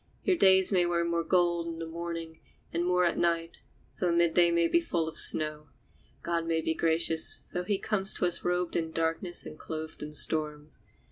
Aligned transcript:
Your 0.23 0.35
days 0.35 0.71
may 0.71 0.83
wear 0.87 1.05
more 1.05 1.23
gold 1.23 1.67
in 1.67 1.77
the 1.77 1.85
morning, 1.85 2.39
and 2.73 2.83
more 2.83 3.05
at 3.05 3.19
night, 3.19 3.61
though 3.99 4.07
the 4.07 4.11
midday 4.13 4.49
be 4.67 4.79
full 4.79 5.07
of 5.07 5.15
snow. 5.15 5.67
God 6.23 6.47
may 6.47 6.59
be 6.59 6.73
gracious, 6.73 7.43
though 7.53 7.65
he 7.65 7.77
comes 7.77 8.15
to 8.15 8.25
us 8.25 8.43
robed 8.43 8.75
in 8.75 8.91
darkness 8.93 9.45
and 9.45 9.59
clothed 9.59 10.01
in 10.01 10.13
storms. 10.13 10.81